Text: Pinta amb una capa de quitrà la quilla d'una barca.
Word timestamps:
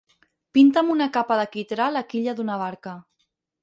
Pinta 0.57 0.81
amb 0.85 0.93
una 0.95 1.07
capa 1.19 1.39
de 1.41 1.45
quitrà 1.53 1.93
la 1.99 2.05
quilla 2.15 2.39
d'una 2.41 2.61
barca. 2.67 3.01